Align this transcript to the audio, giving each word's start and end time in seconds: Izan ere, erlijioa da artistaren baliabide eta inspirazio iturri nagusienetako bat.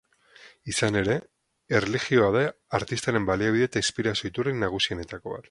Izan 0.71 0.95
ere, 1.01 1.17
erlijioa 1.79 2.31
da 2.37 2.41
artistaren 2.79 3.29
baliabide 3.29 3.69
eta 3.71 3.85
inspirazio 3.85 4.33
iturri 4.33 4.57
nagusienetako 4.65 5.37
bat. 5.37 5.39